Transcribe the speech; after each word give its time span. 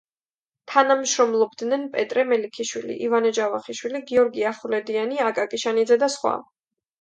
თანამშრომლობდნენ 0.69 1.83
პეტრე 1.95 2.23
მელიქიშვილი, 2.29 2.95
ივანე 3.09 3.33
ჯავახიშვილი, 3.41 4.01
გიორგი 4.13 4.47
ახვლედიანი, 4.53 5.21
აკაკი 5.29 5.61
შანიძე 5.67 6.01
და 6.07 6.11
სხვა. 6.17 6.35